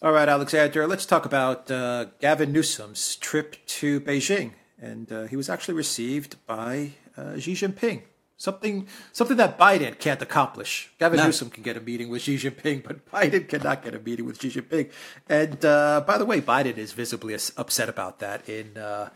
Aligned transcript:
All 0.00 0.12
right, 0.12 0.28
Alexander, 0.28 0.86
let's 0.86 1.04
talk 1.04 1.26
about 1.26 1.68
uh, 1.72 2.06
Gavin 2.20 2.52
Newsom's 2.52 3.16
trip 3.16 3.56
to 3.66 4.00
Beijing. 4.00 4.52
And 4.80 5.10
uh, 5.10 5.24
he 5.24 5.34
was 5.34 5.50
actually 5.50 5.74
received 5.74 6.36
by 6.46 6.92
uh, 7.16 7.36
Xi 7.40 7.54
Jinping. 7.54 8.02
Something, 8.36 8.86
something 9.12 9.36
that 9.38 9.58
Biden 9.58 9.98
can't 9.98 10.22
accomplish. 10.22 10.92
Gavin 11.00 11.16
no. 11.16 11.26
Newsom 11.26 11.50
can 11.50 11.64
get 11.64 11.76
a 11.76 11.80
meeting 11.80 12.10
with 12.10 12.22
Xi 12.22 12.36
Jinping, 12.36 12.84
but 12.84 13.10
Biden 13.10 13.48
cannot 13.48 13.82
get 13.82 13.96
a 13.96 13.98
meeting 13.98 14.24
with 14.24 14.40
Xi 14.40 14.50
Jinping. 14.50 14.92
And 15.28 15.64
uh, 15.64 16.04
by 16.06 16.16
the 16.16 16.24
way, 16.24 16.40
Biden 16.40 16.78
is 16.78 16.92
visibly 16.92 17.34
upset 17.34 17.88
about 17.88 18.20
that 18.20 18.48
in 18.48 18.78
uh, 18.78 19.10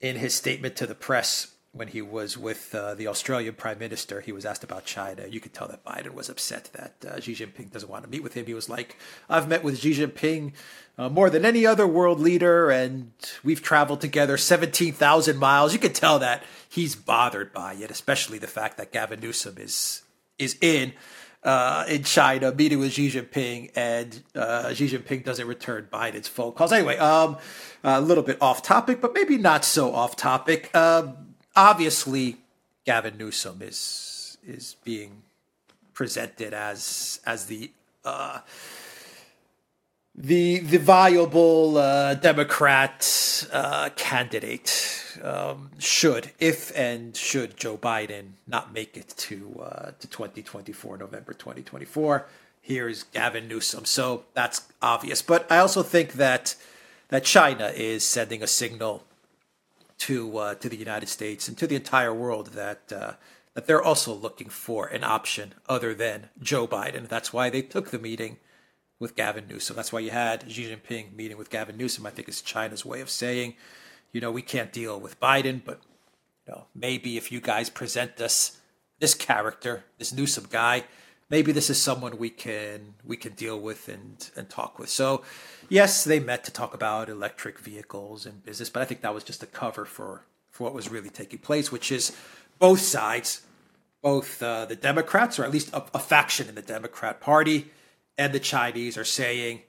in 0.00 0.14
his 0.14 0.32
statement 0.32 0.76
to 0.76 0.86
the 0.86 0.94
press 0.94 1.53
when 1.74 1.88
he 1.88 2.00
was 2.00 2.38
with 2.38 2.72
uh, 2.72 2.94
the 2.94 3.08
Australian 3.08 3.54
Prime 3.54 3.80
Minister, 3.80 4.20
he 4.20 4.30
was 4.30 4.46
asked 4.46 4.62
about 4.62 4.84
China. 4.84 5.26
You 5.28 5.40
could 5.40 5.52
tell 5.52 5.66
that 5.68 5.84
Biden 5.84 6.14
was 6.14 6.28
upset 6.28 6.70
that 6.72 7.04
uh, 7.04 7.20
Xi 7.20 7.34
Jinping 7.34 7.72
doesn't 7.72 7.90
want 7.90 8.04
to 8.04 8.10
meet 8.10 8.22
with 8.22 8.34
him. 8.34 8.46
He 8.46 8.54
was 8.54 8.68
like, 8.68 8.96
I've 9.28 9.48
met 9.48 9.64
with 9.64 9.78
Xi 9.78 9.92
Jinping 9.92 10.52
uh, 10.96 11.08
more 11.08 11.28
than 11.30 11.44
any 11.44 11.66
other 11.66 11.86
world 11.86 12.20
leader, 12.20 12.70
and 12.70 13.10
we've 13.42 13.60
traveled 13.60 14.00
together 14.00 14.36
17,000 14.36 15.36
miles. 15.36 15.72
You 15.72 15.80
could 15.80 15.96
tell 15.96 16.20
that 16.20 16.44
he's 16.68 16.94
bothered 16.94 17.52
by 17.52 17.74
it, 17.74 17.90
especially 17.90 18.38
the 18.38 18.46
fact 18.46 18.78
that 18.78 18.92
Gavin 18.92 19.18
Newsom 19.20 19.56
is, 19.58 20.02
is 20.38 20.56
in. 20.60 20.92
Uh, 21.42 21.84
in 21.88 22.02
China, 22.02 22.54
meeting 22.54 22.78
with 22.78 22.90
Xi 22.90 23.10
Jinping, 23.10 23.70
and 23.76 24.22
uh, 24.34 24.72
Xi 24.72 24.88
Jinping 24.88 25.24
doesn't 25.24 25.46
return 25.46 25.86
Biden's 25.92 26.26
phone 26.26 26.52
calls. 26.52 26.72
Anyway, 26.72 26.96
um, 26.96 27.36
a 27.82 28.00
little 28.00 28.24
bit 28.24 28.40
off 28.40 28.62
topic, 28.62 29.02
but 29.02 29.12
maybe 29.12 29.36
not 29.36 29.62
so 29.62 29.94
off 29.94 30.16
topic. 30.16 30.74
Um, 30.74 31.33
obviously 31.56 32.36
Gavin 32.84 33.16
Newsom 33.18 33.62
is 33.62 34.38
is 34.46 34.76
being 34.84 35.22
presented 35.92 36.52
as 36.52 37.20
as 37.26 37.46
the 37.46 37.70
uh, 38.04 38.40
the 40.14 40.58
the 40.60 40.78
viable 40.78 41.78
uh, 41.78 42.14
Democrat 42.14 43.46
uh, 43.52 43.90
candidate. 43.96 44.90
Um, 45.22 45.70
should 45.78 46.32
if 46.40 46.76
and 46.76 47.16
should 47.16 47.56
Joe 47.56 47.76
Biden 47.76 48.32
not 48.48 48.74
make 48.74 48.96
it 48.96 49.14
to 49.16 49.60
uh, 49.62 49.90
to 49.98 50.08
2024 50.08 50.98
November 50.98 51.32
2024 51.32 52.26
here's 52.64 53.02
Gavin 53.02 53.46
Newsom. 53.46 53.84
So 53.84 54.24
that's 54.32 54.62
obvious. 54.80 55.20
But 55.20 55.50
I 55.52 55.58
also 55.58 55.82
think 55.82 56.14
that 56.14 56.56
that 57.08 57.22
China 57.24 57.66
is 57.74 58.04
sending 58.04 58.42
a 58.42 58.46
signal 58.46 59.04
to 60.04 60.36
uh, 60.38 60.54
to 60.56 60.68
the 60.68 60.76
United 60.76 61.08
States 61.08 61.48
and 61.48 61.56
to 61.56 61.66
the 61.66 61.76
entire 61.76 62.12
world 62.12 62.48
that 62.48 62.92
uh, 62.92 63.12
that 63.54 63.66
they're 63.66 63.82
also 63.82 64.12
looking 64.12 64.48
for 64.48 64.86
an 64.86 65.02
option 65.02 65.54
other 65.68 65.94
than 65.94 66.28
Joe 66.40 66.66
Biden. 66.66 67.08
That's 67.08 67.32
why 67.32 67.48
they 67.48 67.62
took 67.62 67.90
the 67.90 67.98
meeting 67.98 68.36
with 69.00 69.16
Gavin 69.16 69.46
Newsom. 69.48 69.76
That's 69.76 69.92
why 69.92 70.00
you 70.00 70.10
had 70.10 70.50
Xi 70.50 70.64
Jinping 70.64 71.14
meeting 71.14 71.38
with 71.38 71.50
Gavin 71.50 71.76
Newsom. 71.78 72.04
I 72.04 72.10
think 72.10 72.28
it's 72.28 72.42
China's 72.42 72.84
way 72.84 73.00
of 73.00 73.08
saying, 73.08 73.54
you 74.12 74.20
know, 74.20 74.30
we 74.30 74.42
can't 74.42 74.72
deal 74.72 75.00
with 75.00 75.20
Biden, 75.20 75.62
but 75.64 75.80
you 76.46 76.52
know, 76.52 76.66
maybe 76.74 77.16
if 77.16 77.32
you 77.32 77.40
guys 77.40 77.70
present 77.70 78.20
us 78.20 78.58
this 78.98 79.14
character, 79.14 79.84
this 79.98 80.12
Newsom 80.12 80.46
guy, 80.50 80.84
maybe 81.30 81.52
this 81.52 81.70
is 81.70 81.80
someone 81.80 82.18
we 82.18 82.30
can 82.30 82.94
we 83.04 83.16
can 83.16 83.32
deal 83.32 83.58
with 83.58 83.88
and 83.88 84.30
and 84.36 84.48
talk 84.48 84.78
with. 84.78 84.88
So, 84.88 85.22
yes, 85.68 86.04
they 86.04 86.20
met 86.20 86.44
to 86.44 86.50
talk 86.50 86.74
about 86.74 87.08
electric 87.08 87.58
vehicles 87.58 88.26
and 88.26 88.44
business, 88.44 88.70
but 88.70 88.82
I 88.82 88.84
think 88.84 89.00
that 89.02 89.14
was 89.14 89.24
just 89.24 89.42
a 89.42 89.46
cover 89.46 89.84
for 89.84 90.26
for 90.50 90.64
what 90.64 90.74
was 90.74 90.90
really 90.90 91.10
taking 91.10 91.40
place, 91.40 91.72
which 91.72 91.90
is 91.90 92.16
both 92.58 92.80
sides, 92.80 93.42
both 94.02 94.42
uh, 94.42 94.66
the 94.66 94.76
Democrats 94.76 95.38
or 95.38 95.44
at 95.44 95.50
least 95.50 95.72
a, 95.72 95.84
a 95.94 95.98
faction 95.98 96.48
in 96.48 96.54
the 96.54 96.62
Democrat 96.62 97.20
Party 97.20 97.70
and 98.16 98.32
the 98.32 98.40
Chinese 98.40 98.96
are 98.96 99.04
saying 99.04 99.62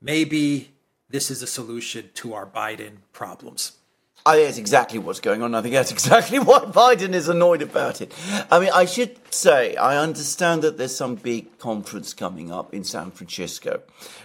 maybe 0.00 0.72
this 1.08 1.30
is 1.30 1.42
a 1.42 1.46
solution 1.46 2.10
to 2.14 2.34
our 2.34 2.46
Biden 2.46 2.98
problems. 3.12 3.78
I 4.26 4.34
think 4.34 4.46
that's 4.46 4.58
exactly 4.58 4.98
what's 4.98 5.20
going 5.20 5.42
on. 5.42 5.54
I 5.54 5.62
think 5.62 5.74
that's 5.74 5.90
exactly 5.98 6.38
why 6.38 6.58
Biden 6.60 7.14
is 7.14 7.28
annoyed 7.28 7.62
about 7.62 8.00
it. 8.00 8.12
I 8.50 8.60
mean, 8.60 8.70
I 8.74 8.84
should 8.84 9.16
say, 9.32 9.76
I 9.76 9.96
understand 9.96 10.62
that 10.62 10.76
there's 10.76 10.94
some 10.94 11.14
big 11.14 11.58
conference 11.58 12.12
coming 12.14 12.52
up 12.52 12.74
in 12.74 12.84
San 12.84 13.10
Francisco, 13.10 13.80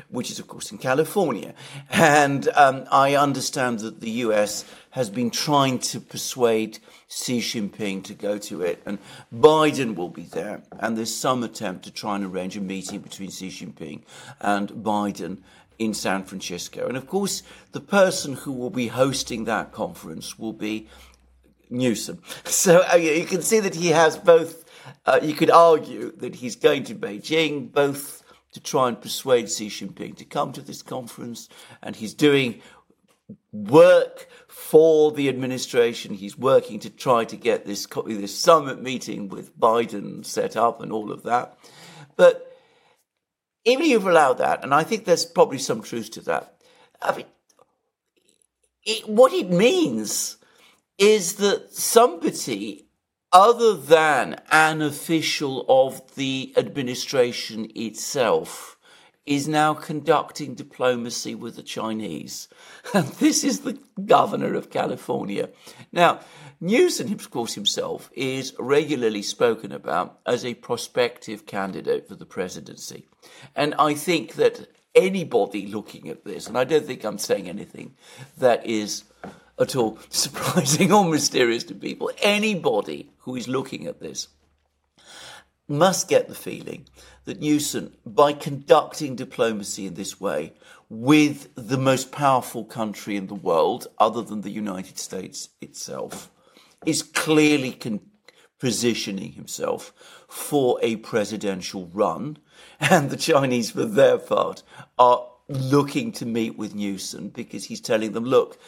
which 0.10 0.30
is, 0.30 0.40
of 0.40 0.48
course, 0.48 0.72
in 0.72 0.78
California. 0.78 1.54
And 1.90 2.50
um, 2.56 2.86
I 2.92 3.16
understand 3.16 3.80
that 3.80 4.02
the 4.02 4.10
US 4.12 4.66
has 4.92 5.10
been 5.10 5.32
trying 5.32 5.80
to 5.80 6.00
persuade 6.00 6.80
Xi 7.08 7.40
Jinping 7.40 8.04
to 8.04 8.14
go 8.14 8.38
to 8.38 8.62
it, 8.62 8.82
and 8.86 9.00
Biden 9.34 9.96
will 9.96 10.10
be 10.10 10.24
there. 10.24 10.62
And 10.80 10.98
there's 10.98 11.16
some 11.16 11.44
attempt 11.44 11.84
to 11.86 11.92
try 11.92 12.16
and 12.16 12.26
arrange 12.26 12.58
a 12.58 12.62
meeting 12.62 13.00
between 13.00 13.32
Xi 13.32 13.50
Jinping 13.50 14.02
and 14.40 14.70
Biden 14.70 15.40
in 15.80 15.94
San 15.94 16.24
Francisco. 16.24 16.88
And 16.88 16.98
of 16.98 17.08
course, 17.08 17.44
the 17.72 17.80
person 17.80 18.34
who 18.34 18.52
will 18.52 18.70
be 18.70 18.88
hosting 18.88 19.46
that 19.46 19.72
conference 19.72 20.38
will 20.38 20.54
be 20.54 20.88
Newsom. 21.70 22.22
So 22.46 22.84
uh, 22.92 22.96
you 22.96 23.26
can 23.26 23.42
see 23.42 23.60
that 23.60 23.76
he 23.76 23.90
has 23.90 24.18
both, 24.18 24.66
uh, 25.06 25.20
you 25.22 25.34
could 25.34 25.50
argue 25.50 26.12
that 26.18 26.36
he's 26.36 26.56
going 26.56 26.84
to 26.86 26.96
Beijing 26.96 27.72
both 27.72 28.24
to 28.54 28.60
try 28.62 28.88
and 28.88 29.02
persuade 29.02 29.52
Xi 29.52 29.68
Jinping 29.68 30.16
to 30.18 30.26
come 30.26 30.54
to 30.54 30.62
this 30.62 30.84
conference, 30.84 31.50
and 31.82 31.96
he's 31.96 32.14
doing 32.14 32.62
work 33.52 34.28
for 34.48 35.12
the 35.12 35.28
administration. 35.30 36.14
He's 36.14 36.38
working 36.38 36.80
to 36.82 36.90
try 36.90 37.26
to 37.26 37.36
get 37.36 37.66
this, 37.66 37.88
this 38.06 38.40
summit 38.40 38.82
meeting 38.82 39.30
with 39.30 39.58
Biden 39.58 40.24
set 40.24 40.56
up 40.56 40.82
and 40.82 40.92
all 40.92 41.12
of 41.12 41.24
that. 41.24 41.58
But 42.16 42.53
even 43.66 43.84
if 43.84 43.90
you've 43.92 44.08
allowed 44.08 44.40
that, 44.40 44.64
and 44.64 44.74
I 44.74 44.84
think 44.84 45.06
there's 45.06 45.26
probably 45.26 45.60
some 45.60 45.82
truth 45.82 46.12
to 46.12 46.22
that, 46.22 46.56
I 47.02 47.16
mean, 47.16 47.26
it, 48.86 49.08
what 49.08 49.34
it 49.34 49.50
means 49.50 50.38
is 50.98 51.36
that 51.36 51.74
somebody 51.74 52.88
other 53.32 53.74
than 53.74 54.40
an 54.52 54.82
official 54.82 55.66
of 55.68 56.16
the 56.16 56.54
administration 56.56 57.68
itself 57.76 58.73
is 59.26 59.48
now 59.48 59.74
conducting 59.74 60.54
diplomacy 60.54 61.34
with 61.34 61.56
the 61.56 61.64
Chinese. 61.64 62.48
And 62.94 63.08
this 63.20 63.44
is 63.44 63.62
the 63.62 63.80
governor 64.06 64.54
of 64.54 64.70
California. 64.70 65.50
Now, 65.92 66.20
Newsom, 66.60 67.12
of 67.14 67.30
course, 67.30 67.54
himself 67.54 68.10
is 68.14 68.54
regularly 68.60 69.22
spoken 69.22 69.72
about 69.72 70.20
as 70.26 70.46
a 70.46 70.54
prospective 70.56 71.46
candidate 71.46 72.08
for 72.08 72.16
the 72.16 72.26
presidency. 72.26 73.08
And 73.56 73.76
I 73.80 73.94
think 73.94 74.34
that 74.36 74.68
anybody 74.96 75.68
looking 75.68 76.10
at 76.10 76.24
this, 76.24 76.48
and 76.48 76.58
I 76.58 76.64
don't 76.64 76.86
think 76.86 77.04
I'm 77.04 77.18
saying 77.18 77.50
anything 77.50 77.96
that 78.38 78.66
is 78.66 79.04
at 79.60 79.76
all 79.76 80.00
surprising 80.10 80.92
or 80.92 81.06
mysterious 81.06 81.64
to 81.66 81.76
people, 81.76 82.12
anybody 82.22 83.12
who 83.20 83.36
is 83.36 83.48
looking 83.48 83.88
at 83.88 84.00
this 84.00 84.28
must 85.68 86.08
get 86.08 86.28
the 86.28 86.36
feeling 86.36 86.88
that 87.26 87.40
Newsom, 87.40 87.94
by 88.06 88.34
conducting 88.34 89.16
diplomacy 89.16 89.88
in 89.88 89.94
this 89.94 90.20
way 90.20 90.54
with 90.90 91.50
the 91.56 91.78
most 91.78 92.12
powerful 92.12 92.66
country 92.66 93.16
in 93.16 93.28
the 93.28 93.34
world, 93.34 93.88
other 93.98 94.22
than 94.22 94.42
the 94.42 94.50
United 94.50 94.98
States 95.00 95.50
itself, 95.62 96.30
is 96.86 97.02
clearly 97.02 97.72
con- 97.72 98.02
positioning 98.60 99.34
himself 99.34 99.94
for 100.28 100.80
a 100.82 100.98
presidential 100.98 101.88
run. 101.94 102.38
And 102.80 103.10
the 103.10 103.18
Chinese, 103.18 103.72
for 103.72 103.86
their 103.86 104.18
part, 104.18 104.64
are 105.00 105.28
looking 105.48 106.12
to 106.14 106.26
meet 106.26 106.58
with 106.58 106.76
Newsom 106.76 107.30
because 107.30 107.66
he's 107.66 107.82
telling 107.82 108.12
them, 108.12 108.26
look, 108.26 108.60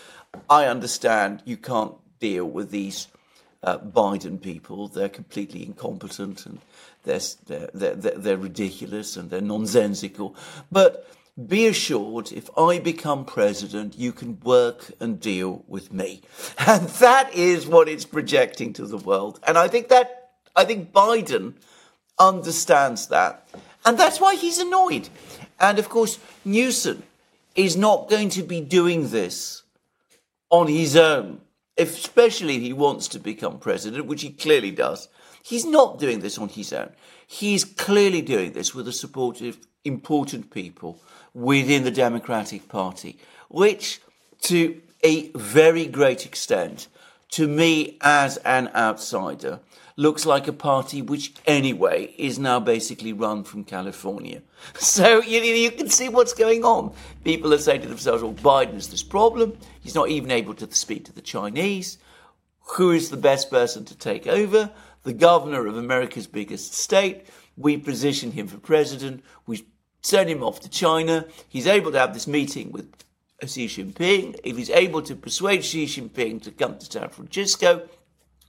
I 0.50 0.66
understand 0.66 1.42
you 1.46 1.58
can't 1.58 1.94
deal 2.20 2.46
with 2.46 2.72
these 2.72 3.08
uh, 3.64 3.78
Biden 3.80 4.42
people. 4.42 4.88
They're 4.88 5.10
completely 5.10 5.64
incompetent 5.64 6.46
and 6.46 6.60
they're, 7.04 7.20
they're, 7.46 7.70
they're, 7.74 7.96
they're 7.96 8.38
ridiculous 8.38 9.18
and 9.18 9.30
they're 9.30 9.42
nonsensical. 9.42 10.36
But 10.72 11.08
be 11.48 11.68
assured, 11.68 12.32
if 12.32 12.50
I 12.58 12.80
become 12.80 13.26
president, 13.26 13.98
you 13.98 14.14
can 14.14 14.40
work 14.40 14.92
and 15.02 15.20
deal 15.20 15.64
with 15.68 15.92
me. 15.92 16.22
And 16.68 16.88
that 16.88 17.34
is 17.34 17.68
what 17.68 17.90
it's 17.90 18.06
projecting 18.06 18.74
to 18.74 18.86
the 18.86 18.98
world. 18.98 19.40
And 19.46 19.58
I 19.58 19.68
think 19.68 19.90
that, 19.90 20.32
I 20.56 20.64
think 20.64 20.94
Biden 20.94 21.56
understands 22.18 23.08
that. 23.08 23.48
And 23.86 23.98
that's 23.98 24.22
why 24.22 24.36
he's 24.36 24.58
annoyed. 24.58 25.10
And 25.60 25.78
of 25.78 25.90
course, 25.90 26.20
Newsom 26.46 27.04
is 27.56 27.76
not 27.76 28.10
going 28.10 28.30
to 28.30 28.44
be 28.44 28.62
doing 28.62 29.10
this 29.10 29.64
on 30.50 30.68
his 30.68 30.96
own, 30.96 31.42
especially 31.78 32.56
if 32.56 32.62
he 32.62 32.74
wants 32.74 33.08
to 33.10 33.20
become 33.20 33.60
president, 33.60 34.06
which 34.06 34.22
he 34.22 34.32
clearly 34.32 34.72
does. 34.72 35.08
He's 35.44 35.66
not 35.66 36.00
doing 36.00 36.20
this 36.20 36.38
on 36.38 36.50
his 36.50 36.74
own. 36.74 36.92
He's 37.28 37.64
clearly 37.64 38.22
doing 38.22 38.54
this 38.54 38.74
with 38.74 38.86
the 38.86 38.94
support 38.94 39.42
of 39.42 39.58
important 39.84 40.52
people 40.52 41.02
within 41.34 41.84
the 41.84 41.92
Democratic 41.92 42.68
Party, 42.70 43.20
which 43.50 44.02
to 44.42 44.82
a 45.04 45.30
very 45.32 45.86
great 45.86 46.26
extent, 46.26 46.88
to 47.32 47.48
me 47.48 47.98
as 48.02 48.38
an 48.38 48.70
outsider, 48.74 49.60
looks 49.98 50.26
like 50.26 50.48
a 50.48 50.54
party 50.54 51.02
which, 51.02 51.34
anyway, 51.46 52.14
is 52.18 52.38
now 52.38 52.60
basically 52.60 53.14
run 53.14 53.44
from 53.44 53.64
California. 53.64 54.42
So 54.80 55.22
you, 55.22 55.42
you 55.42 55.70
can 55.70 55.90
see 55.90 56.10
what's 56.10 56.34
going 56.34 56.64
on. 56.64 56.94
People 57.24 57.54
are 57.54 57.60
saying 57.60 57.82
to 57.82 57.88
themselves, 57.88 58.24
well, 58.24 58.34
Biden 58.34 58.74
has 58.74 58.88
this 58.88 59.04
problem. 59.04 59.58
He's 59.80 59.94
not 59.94 60.10
even 60.10 60.32
able 60.32 60.56
to 60.56 60.74
speak 60.74 61.06
to 61.06 61.14
the 61.14 61.22
Chinese. 61.22 62.00
Who 62.78 62.90
is 62.92 63.10
the 63.10 63.18
best 63.18 63.52
person 63.52 63.86
to 63.86 63.96
take 63.96 64.26
over? 64.26 64.72
The 65.04 65.14
governor 65.14 65.68
of 65.68 65.78
America's 65.78 66.26
biggest 66.26 66.74
state. 66.74 67.28
We 67.56 67.78
position 67.78 68.32
him 68.32 68.48
for 68.48 68.58
president. 68.58 69.24
We 69.46 69.68
send 70.02 70.30
him 70.30 70.44
off 70.44 70.62
to 70.62 70.70
China. 70.70 71.26
He's 71.48 71.68
able 71.68 71.92
to 71.92 72.00
have 72.00 72.14
this 72.14 72.28
meeting 72.28 72.72
with 72.72 72.92
Xi 73.44 73.68
Jinping. 73.68 74.40
If 74.44 74.58
he's 74.58 74.72
able 74.72 75.02
to 75.04 75.16
persuade 75.16 75.64
Xi 75.64 75.86
Jinping 75.86 76.42
to 76.44 76.52
come 76.52 76.80
to 76.80 76.86
San 76.86 77.10
Francisco, 77.10 77.88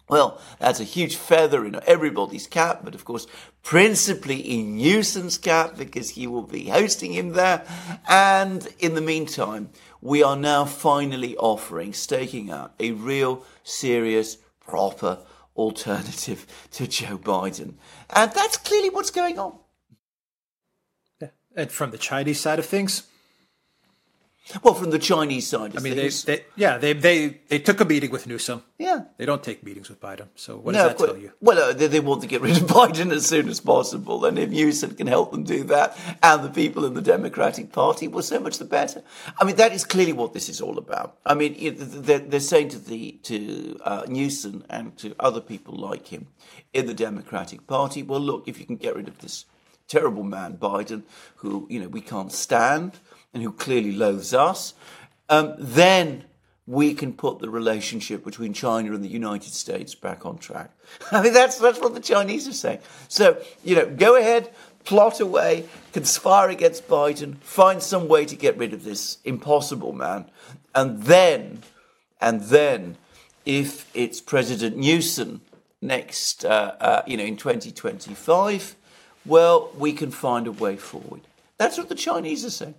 well, 0.08 0.40
that's 0.60 0.78
a 0.78 0.84
huge 0.84 1.16
feather 1.16 1.64
in 1.66 1.80
everybody's 1.86 2.46
cap, 2.46 2.80
but 2.84 2.94
of 2.94 3.04
course, 3.04 3.26
principally 3.62 4.38
in 4.38 4.76
Newsom's 4.76 5.36
cap 5.36 5.76
because 5.76 6.10
he 6.10 6.28
will 6.28 6.42
be 6.42 6.68
hosting 6.68 7.12
him 7.12 7.30
there. 7.30 7.66
And 8.08 8.66
in 8.78 8.94
the 8.94 9.00
meantime, 9.00 9.70
we 10.00 10.22
are 10.22 10.36
now 10.36 10.64
finally 10.64 11.36
offering, 11.36 11.92
staking 11.92 12.50
out 12.52 12.74
a 12.78 12.92
real, 12.92 13.44
serious, 13.64 14.36
proper 14.60 15.18
alternative 15.56 16.46
to 16.72 16.86
Joe 16.86 17.18
Biden. 17.18 17.74
And 18.10 18.30
that's 18.32 18.56
clearly 18.58 18.90
what's 18.90 19.10
going 19.10 19.38
on. 19.38 19.58
And 21.56 21.72
from 21.72 21.90
the 21.90 21.98
Chinese 21.98 22.38
side 22.38 22.58
of 22.58 22.66
things, 22.66 23.04
well, 24.62 24.74
from 24.74 24.90
the 24.90 24.98
Chinese 24.98 25.48
side, 25.48 25.76
I 25.76 25.80
mean, 25.80 25.96
they, 25.96 26.08
they, 26.08 26.44
yeah, 26.54 26.78
they, 26.78 26.92
they 26.92 27.40
they 27.48 27.58
took 27.58 27.80
a 27.80 27.84
meeting 27.84 28.10
with 28.10 28.28
Newsom. 28.28 28.62
Yeah, 28.78 29.04
they 29.16 29.26
don't 29.26 29.42
take 29.42 29.64
meetings 29.64 29.88
with 29.88 30.00
Biden. 30.00 30.28
So 30.36 30.56
what 30.56 30.72
no, 30.74 30.88
does 30.88 30.98
that 30.98 31.06
tell 31.06 31.16
you? 31.16 31.32
Well, 31.40 31.58
uh, 31.58 31.72
they, 31.72 31.88
they, 31.88 32.00
want 32.00 32.22
to 32.22 32.28
get 32.28 32.42
rid 32.42 32.56
of 32.56 32.62
Biden 32.68 33.10
as 33.12 33.26
soon 33.26 33.48
as 33.48 33.58
possible, 33.58 34.24
and 34.24 34.38
if 34.38 34.50
Newsom 34.50 34.94
can 34.94 35.08
help 35.08 35.32
them 35.32 35.42
do 35.42 35.64
that, 35.64 35.98
and 36.22 36.44
the 36.44 36.48
people 36.48 36.84
in 36.84 36.94
the 36.94 37.02
Democratic 37.02 37.72
Party, 37.72 38.06
well, 38.06 38.22
so 38.22 38.38
much 38.38 38.58
the 38.58 38.64
better. 38.64 39.02
I 39.38 39.44
mean, 39.44 39.56
that 39.56 39.72
is 39.72 39.84
clearly 39.84 40.12
what 40.12 40.32
this 40.32 40.48
is 40.48 40.60
all 40.60 40.78
about. 40.78 41.18
I 41.26 41.34
mean, 41.34 41.56
they're, 41.76 42.20
they're 42.20 42.40
saying 42.40 42.68
to 42.70 42.78
the 42.78 43.12
to 43.24 43.78
uh, 43.84 44.04
Newsom 44.08 44.64
and 44.70 44.96
to 44.98 45.16
other 45.18 45.40
people 45.40 45.74
like 45.74 46.08
him 46.08 46.28
in 46.72 46.86
the 46.86 46.94
Democratic 46.94 47.66
Party, 47.66 48.02
well, 48.02 48.20
look, 48.20 48.46
if 48.46 48.60
you 48.60 48.66
can 48.66 48.76
get 48.76 48.94
rid 48.94 49.08
of 49.08 49.18
this 49.18 49.46
terrible 49.88 50.22
man 50.22 50.56
Biden, 50.56 51.02
who 51.36 51.66
you 51.70 51.80
know 51.80 51.88
we 51.88 52.00
can't 52.00 52.32
stand 52.32 52.98
and 53.36 53.42
who 53.42 53.52
clearly 53.52 53.92
loathes 53.92 54.32
us, 54.32 54.72
um, 55.28 55.54
then 55.58 56.24
we 56.66 56.94
can 56.94 57.12
put 57.12 57.38
the 57.38 57.50
relationship 57.50 58.24
between 58.24 58.54
China 58.54 58.94
and 58.94 59.04
the 59.04 59.08
United 59.08 59.52
States 59.52 59.94
back 59.94 60.24
on 60.24 60.38
track. 60.38 60.70
I 61.12 61.22
mean, 61.22 61.34
that's, 61.34 61.58
that's 61.58 61.78
what 61.78 61.92
the 61.92 62.00
Chinese 62.00 62.48
are 62.48 62.54
saying. 62.54 62.78
So, 63.08 63.38
you 63.62 63.76
know, 63.76 63.84
go 63.94 64.16
ahead, 64.16 64.50
plot 64.84 65.20
away, 65.20 65.66
conspire 65.92 66.48
against 66.48 66.88
Biden, 66.88 67.36
find 67.40 67.82
some 67.82 68.08
way 68.08 68.24
to 68.24 68.34
get 68.34 68.56
rid 68.56 68.72
of 68.72 68.84
this 68.84 69.18
impossible 69.22 69.92
man. 69.92 70.24
And 70.74 71.02
then, 71.02 71.62
and 72.18 72.40
then, 72.40 72.96
if 73.44 73.90
it's 73.94 74.22
President 74.22 74.78
Newsom 74.78 75.42
next, 75.82 76.46
uh, 76.46 76.74
uh, 76.80 77.02
you 77.06 77.18
know, 77.18 77.24
in 77.24 77.36
2025, 77.36 78.76
well, 79.26 79.70
we 79.76 79.92
can 79.92 80.10
find 80.10 80.46
a 80.46 80.52
way 80.52 80.76
forward. 80.76 81.20
That's 81.58 81.76
what 81.76 81.90
the 81.90 81.94
Chinese 81.94 82.46
are 82.46 82.50
saying. 82.50 82.76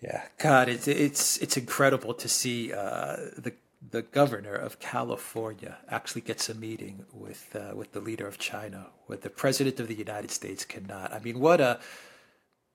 Yeah, 0.00 0.22
God, 0.38 0.68
it's 0.68 0.86
it's 0.86 1.38
it's 1.38 1.56
incredible 1.56 2.14
to 2.14 2.28
see 2.28 2.72
uh, 2.72 3.16
the 3.36 3.52
the 3.90 4.02
governor 4.02 4.54
of 4.54 4.78
California 4.78 5.78
actually 5.88 6.20
gets 6.20 6.48
a 6.48 6.54
meeting 6.54 7.04
with 7.12 7.54
uh, 7.56 7.74
with 7.74 7.92
the 7.92 8.00
leader 8.00 8.26
of 8.26 8.38
China, 8.38 8.86
where 9.06 9.18
the 9.18 9.30
president 9.30 9.80
of 9.80 9.88
the 9.88 9.94
United 9.94 10.30
States 10.30 10.64
cannot. 10.64 11.12
I 11.12 11.18
mean, 11.18 11.40
what 11.40 11.60
a 11.60 11.80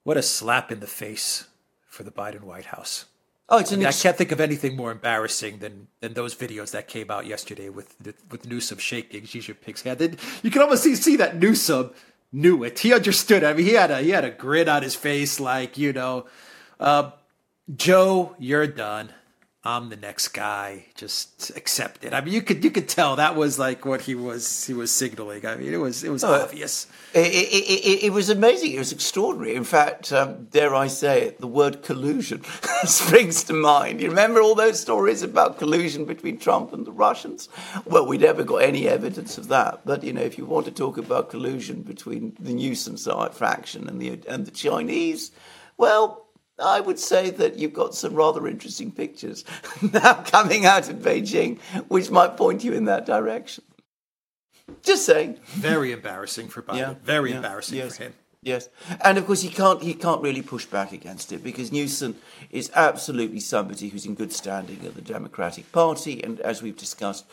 what 0.02 0.18
a 0.18 0.22
slap 0.22 0.70
in 0.70 0.80
the 0.80 0.86
face 0.86 1.48
for 1.86 2.02
the 2.02 2.10
Biden 2.10 2.42
White 2.42 2.66
House. 2.66 3.06
Oh, 3.48 3.58
it's 3.58 3.72
I, 3.72 3.76
mean, 3.76 3.86
ex- 3.86 4.00
I 4.00 4.08
can't 4.08 4.16
think 4.16 4.32
of 4.32 4.40
anything 4.40 4.76
more 4.76 4.90
embarrassing 4.90 5.58
than 5.58 5.88
than 6.00 6.12
those 6.12 6.34
videos 6.34 6.72
that 6.72 6.88
came 6.88 7.10
out 7.10 7.26
yesterday 7.26 7.70
with 7.70 7.96
with 8.30 8.46
Newsom 8.46 8.78
shaking 8.78 9.24
Xi 9.24 9.40
Jinping's 9.40 9.82
hand. 9.82 10.18
you 10.42 10.50
can 10.50 10.60
almost 10.60 10.82
see 10.82 10.94
see 10.94 11.16
that 11.16 11.36
Newsom 11.36 11.92
knew 12.32 12.64
it. 12.64 12.80
He 12.80 12.92
understood. 12.92 13.44
I 13.44 13.54
mean, 13.54 13.64
he 13.64 13.72
had 13.72 13.90
a 13.90 14.00
he 14.00 14.10
had 14.10 14.26
a 14.26 14.30
grin 14.30 14.68
on 14.68 14.82
his 14.82 14.94
face, 14.94 15.40
like 15.40 15.78
you 15.78 15.94
know 15.94 16.26
uh, 16.80 17.10
Joe, 17.74 18.36
you're 18.38 18.66
done. 18.66 19.10
I'm 19.66 19.88
the 19.88 19.96
next 19.96 20.28
guy. 20.28 20.84
Just 20.94 21.50
accept 21.56 22.04
it. 22.04 22.12
I 22.12 22.20
mean, 22.20 22.34
you 22.34 22.42
could 22.42 22.62
you 22.62 22.70
could 22.70 22.86
tell 22.86 23.16
that 23.16 23.34
was 23.34 23.58
like 23.58 23.86
what 23.86 24.02
he 24.02 24.14
was 24.14 24.66
he 24.66 24.74
was 24.74 24.90
signaling. 24.90 25.46
I 25.46 25.56
mean, 25.56 25.72
it 25.72 25.78
was 25.78 26.04
it 26.04 26.10
was 26.10 26.22
oh, 26.22 26.34
obvious. 26.34 26.86
It, 27.14 27.32
it, 27.32 27.64
it, 27.64 28.04
it, 28.04 28.12
was 28.12 28.28
amazing. 28.28 28.72
It 28.72 28.78
was 28.78 28.92
extraordinary. 28.92 29.54
In 29.54 29.64
fact, 29.64 30.12
um, 30.12 30.48
dare 30.50 30.74
I 30.74 30.88
say 30.88 31.22
it, 31.22 31.40
the 31.40 31.46
word 31.46 31.82
collusion 31.82 32.42
springs 32.84 33.42
to 33.44 33.54
mind. 33.54 34.02
You 34.02 34.10
remember 34.10 34.42
all 34.42 34.54
those 34.54 34.78
stories 34.78 35.22
about 35.22 35.58
collusion 35.58 36.04
between 36.04 36.36
Trump 36.36 36.74
and 36.74 36.84
the 36.84 36.92
Russians? 36.92 37.48
Well, 37.86 38.06
we 38.06 38.18
never 38.18 38.44
got 38.44 38.56
any 38.56 38.86
evidence 38.86 39.38
of 39.38 39.48
that. 39.48 39.80
But 39.86 40.04
you 40.04 40.12
know, 40.12 40.20
if 40.20 40.36
you 40.36 40.44
want 40.44 40.66
to 40.66 40.72
talk 40.72 40.98
about 40.98 41.30
collusion 41.30 41.80
between 41.80 42.36
the 42.38 42.52
Newsom 42.52 42.98
side 42.98 43.32
faction 43.32 43.88
and 43.88 43.98
the 43.98 44.20
and 44.28 44.44
the 44.44 44.50
Chinese, 44.50 45.30
well 45.78 46.23
I 46.58 46.80
would 46.80 46.98
say 46.98 47.30
that 47.30 47.58
you've 47.58 47.72
got 47.72 47.94
some 47.94 48.14
rather 48.14 48.46
interesting 48.46 48.92
pictures 48.92 49.44
now 49.92 50.14
coming 50.22 50.66
out 50.66 50.88
of 50.88 50.96
Beijing, 50.96 51.58
which 51.88 52.10
might 52.10 52.36
point 52.36 52.62
you 52.62 52.72
in 52.72 52.84
that 52.84 53.06
direction. 53.06 53.64
Just 54.82 55.04
saying. 55.04 55.38
Very 55.46 55.92
embarrassing 55.92 56.48
for 56.48 56.62
Biden. 56.62 56.78
Yeah, 56.78 56.94
Very 57.02 57.30
yeah, 57.30 57.36
embarrassing 57.36 57.78
yes, 57.78 57.96
for 57.96 58.04
him. 58.04 58.14
Yes, 58.42 58.68
and 59.00 59.16
of 59.16 59.24
course 59.24 59.40
he 59.40 59.48
can't 59.48 59.82
he 59.82 59.94
can't 59.94 60.20
really 60.20 60.42
push 60.42 60.66
back 60.66 60.92
against 60.92 61.32
it 61.32 61.42
because 61.42 61.72
Newsom 61.72 62.16
is 62.50 62.70
absolutely 62.74 63.40
somebody 63.40 63.88
who's 63.88 64.04
in 64.04 64.14
good 64.14 64.32
standing 64.32 64.84
at 64.84 64.94
the 64.94 65.00
Democratic 65.00 65.72
Party, 65.72 66.22
and 66.22 66.40
as 66.40 66.62
we've 66.62 66.76
discussed, 66.76 67.24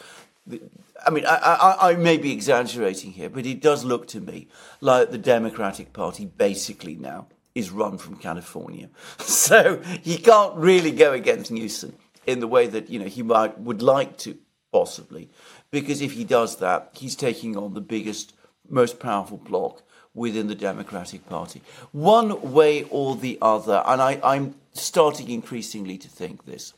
I 1.05 1.09
mean, 1.09 1.25
I, 1.25 1.35
I, 1.35 1.89
I, 1.89 1.95
may 1.95 2.15
be 2.15 2.31
exaggerating 2.31 3.11
here, 3.11 3.29
but 3.29 3.45
it 3.45 3.61
does 3.61 3.83
look 3.83 4.07
to 4.07 4.21
me 4.21 4.47
like 4.79 5.11
the 5.11 5.17
Democratic 5.17 5.91
Party 5.91 6.25
basically 6.25 6.95
now 6.95 7.27
is 7.55 7.71
run 7.71 7.97
from 7.97 8.15
California. 8.15 8.89
So 9.19 9.81
he 10.01 10.17
can't 10.17 10.55
really 10.55 10.91
go 10.91 11.13
against 11.13 11.51
Newsom 11.51 11.95
in 12.25 12.39
the 12.39 12.47
way 12.47 12.67
that 12.67 12.89
you 12.89 12.99
know 12.99 13.05
he 13.05 13.23
might 13.23 13.59
would 13.59 13.81
like 13.81 14.17
to 14.19 14.37
possibly, 14.71 15.29
because 15.69 16.01
if 16.01 16.13
he 16.13 16.23
does 16.23 16.57
that, 16.57 16.91
he's 16.93 17.15
taking 17.15 17.57
on 17.57 17.73
the 17.73 17.81
biggest, 17.81 18.33
most 18.69 18.99
powerful 18.99 19.37
bloc 19.37 19.83
within 20.13 20.47
the 20.47 20.55
Democratic 20.55 21.27
Party. 21.27 21.61
One 21.91 22.53
way 22.53 22.83
or 22.83 23.15
the 23.15 23.37
other, 23.41 23.83
and 23.85 24.01
I, 24.01 24.19
I'm 24.23 24.55
starting 24.73 25.29
increasingly 25.29 25.97
to 25.97 26.07
think 26.07 26.45
this. 26.45 26.73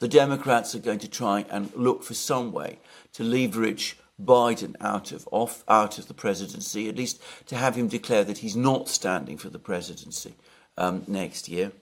The 0.00 0.08
Democrats 0.08 0.74
are 0.74 0.80
going 0.80 0.98
to 1.00 1.08
try 1.08 1.44
and 1.50 1.72
look 1.76 2.02
for 2.02 2.14
some 2.14 2.52
way 2.52 2.78
to 3.12 3.22
leverage 3.22 3.96
Biden 4.20 4.76
out 4.80 5.12
of 5.12 5.28
off 5.30 5.64
out 5.68 5.98
of 5.98 6.08
the 6.08 6.14
presidency, 6.14 6.88
at 6.88 6.96
least 6.96 7.20
to 7.46 7.56
have 7.56 7.76
him 7.76 7.88
declare 7.88 8.24
that 8.24 8.38
he's 8.38 8.56
not 8.56 8.88
standing 8.88 9.36
for 9.36 9.48
the 9.48 9.58
presidency 9.58 10.34
um, 10.76 11.04
next 11.06 11.48
year. 11.48 11.72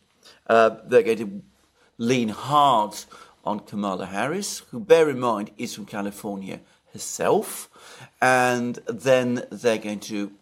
Uh, 0.46 0.76
they're 0.84 1.02
going 1.02 1.18
to 1.18 1.42
lean 1.98 2.28
hard 2.28 2.96
on 3.44 3.60
Kamala 3.60 4.06
Harris, 4.06 4.60
who, 4.70 4.80
bear 4.80 5.08
in 5.08 5.18
mind, 5.18 5.50
is 5.58 5.74
from 5.74 5.86
California 5.86 6.60
herself, 6.92 7.68
and 8.20 8.76
then 8.86 9.44
they're 9.50 9.78
going 9.78 10.00
to 10.00 10.32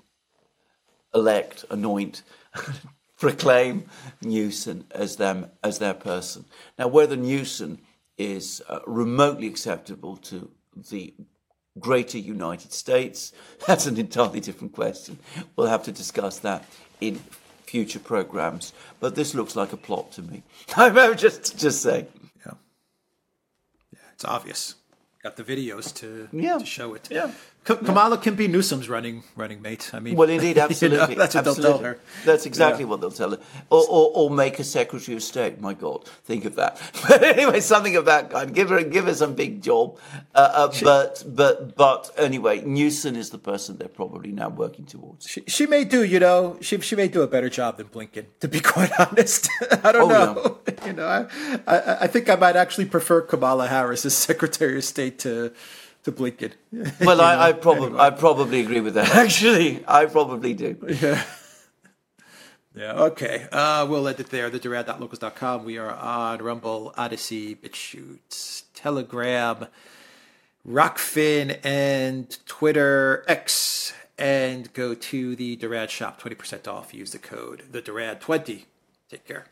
elect, 1.14 1.64
anoint, 1.70 2.22
proclaim 3.18 3.88
Newsom 4.22 4.84
as 4.90 5.16
them 5.16 5.50
as 5.62 5.78
their 5.78 5.94
person. 5.94 6.44
Now, 6.78 6.88
whether 6.88 7.16
Newsom 7.16 7.78
is 8.16 8.62
uh, 8.68 8.80
remotely 8.86 9.46
acceptable 9.46 10.16
to 10.16 10.50
the 10.90 11.14
greater 11.80 12.18
United 12.18 12.72
States? 12.72 13.32
That's 13.66 13.86
an 13.86 13.98
entirely 13.98 14.40
different 14.40 14.72
question. 14.72 15.18
We'll 15.56 15.68
have 15.68 15.82
to 15.84 15.92
discuss 15.92 16.38
that 16.40 16.64
in 17.00 17.20
future 17.64 17.98
programs. 17.98 18.72
But 19.00 19.14
this 19.14 19.34
looks 19.34 19.54
like 19.56 19.72
a 19.72 19.76
plot 19.76 20.12
to 20.12 20.22
me. 20.22 20.42
I'm 20.76 21.16
just 21.16 21.58
just 21.58 21.82
saying. 21.82 22.06
Yeah, 22.44 22.52
yeah, 23.92 23.98
it's 24.14 24.24
obvious. 24.24 24.74
Got 25.22 25.36
the 25.36 25.44
videos 25.44 25.92
to 25.96 26.28
yeah. 26.32 26.58
to 26.58 26.66
show 26.66 26.94
it. 26.94 27.08
Yeah. 27.10 27.32
Kamala 27.76 28.18
can 28.18 28.34
be 28.34 28.48
Newsom's 28.48 28.88
running 28.88 29.22
running 29.36 29.60
mate. 29.62 29.90
I 29.92 30.00
mean, 30.00 30.16
well, 30.16 30.28
indeed, 30.28 30.58
absolutely. 30.58 30.98
you 31.10 31.16
know, 31.16 31.20
that's 31.20 31.34
what 31.34 31.46
absolutely. 31.46 31.62
they'll 31.62 31.78
tell 31.78 31.84
her. 31.84 32.00
That's 32.24 32.46
exactly 32.46 32.84
yeah. 32.84 32.90
what 32.90 33.00
they'll 33.00 33.10
tell 33.10 33.30
her. 33.32 33.38
Or, 33.70 33.84
or, 33.88 34.10
or, 34.14 34.30
make 34.30 34.58
a 34.58 34.64
Secretary 34.64 35.16
of 35.16 35.22
State. 35.22 35.60
My 35.60 35.74
God, 35.74 36.06
think 36.24 36.44
of 36.44 36.56
that. 36.56 36.80
But 37.08 37.22
anyway, 37.22 37.60
something 37.60 37.96
of 37.96 38.04
that 38.04 38.30
kind. 38.30 38.54
Give 38.54 38.68
her 38.68 38.82
give 38.82 39.06
her 39.06 39.14
some 39.14 39.34
big 39.34 39.62
job. 39.62 39.98
Uh, 40.34 40.50
uh, 40.52 40.70
she, 40.72 40.84
but 40.84 41.24
but 41.26 41.76
but 41.76 42.10
anyway, 42.16 42.60
Newsom 42.60 43.16
is 43.16 43.30
the 43.30 43.38
person 43.38 43.78
they're 43.78 43.88
probably 43.88 44.32
now 44.32 44.48
working 44.48 44.84
towards. 44.84 45.26
She, 45.26 45.42
she 45.46 45.66
may 45.66 45.84
do, 45.84 46.04
you 46.04 46.20
know, 46.20 46.58
she 46.60 46.78
she 46.80 46.96
may 46.96 47.08
do 47.08 47.22
a 47.22 47.26
better 47.26 47.48
job 47.48 47.76
than 47.78 47.86
Blinken. 47.86 48.26
To 48.40 48.48
be 48.48 48.60
quite 48.74 48.92
honest, 48.98 49.48
I 49.84 49.92
don't 49.92 50.10
oh, 50.10 50.32
know. 50.34 50.58
Yeah. 50.66 50.86
You 50.86 50.92
know, 50.92 51.06
I, 51.06 51.76
I 51.76 51.98
I 52.02 52.06
think 52.06 52.28
I 52.28 52.36
might 52.36 52.56
actually 52.56 52.86
prefer 52.86 53.22
Kamala 53.22 53.68
Harris 53.68 54.04
as 54.04 54.14
Secretary 54.14 54.76
of 54.76 54.84
State 54.84 55.18
to 55.20 55.52
to 56.10 56.16
to 56.16 56.22
Blinken. 56.22 56.52
Well, 57.04 57.20
I, 57.20 57.48
I 57.48 57.52
probably 57.52 57.98
I 57.98 58.10
probably 58.10 58.60
agree 58.60 58.80
with 58.80 58.94
that. 58.94 59.08
Actually, 59.14 59.84
I 59.86 60.06
probably 60.06 60.54
do. 60.54 60.76
Yeah. 61.00 61.22
Yeah, 62.76 62.92
okay. 62.92 63.48
Uh, 63.50 63.88
we'll 63.90 64.06
end 64.06 64.20
it 64.20 64.30
there. 64.30 64.48
TheDuran.locals.com. 64.48 65.64
We 65.64 65.78
are 65.78 65.90
on 65.90 66.38
Rumble, 66.38 66.94
Odysee, 66.96 67.56
BitChute, 67.56 68.62
Telegram, 68.72 69.66
Rokfin, 70.64 71.58
and 71.64 72.38
Twitter 72.46 73.24
X. 73.26 73.94
And 74.16 74.72
go 74.74 74.94
to 74.94 75.34
the 75.34 75.56
Duran 75.56 75.88
shop, 75.88 76.22
20% 76.22 76.68
off. 76.68 76.94
Use 76.94 77.10
the 77.10 77.18
code, 77.18 77.64
the 77.72 77.80
Duran 77.80 78.18
20 78.18 78.66
Take 79.10 79.26
care. 79.26 79.46